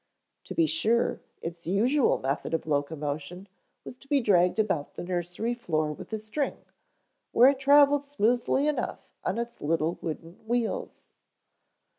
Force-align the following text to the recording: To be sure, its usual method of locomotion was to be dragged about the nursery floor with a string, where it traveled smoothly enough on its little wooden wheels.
To 0.45 0.55
be 0.55 0.65
sure, 0.65 1.19
its 1.43 1.67
usual 1.67 2.17
method 2.17 2.55
of 2.55 2.65
locomotion 2.65 3.47
was 3.85 3.97
to 3.97 4.07
be 4.07 4.19
dragged 4.19 4.57
about 4.57 4.95
the 4.95 5.03
nursery 5.03 5.53
floor 5.53 5.93
with 5.93 6.11
a 6.11 6.17
string, 6.17 6.57
where 7.33 7.49
it 7.49 7.59
traveled 7.59 8.03
smoothly 8.05 8.67
enough 8.67 9.07
on 9.23 9.37
its 9.37 9.61
little 9.61 9.99
wooden 10.01 10.43
wheels. 10.47 11.05